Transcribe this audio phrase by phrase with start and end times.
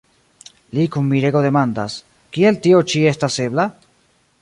[0.77, 1.99] Li kun mirego demandas:
[2.39, 3.71] «Kiel tio ĉi estas ebla?"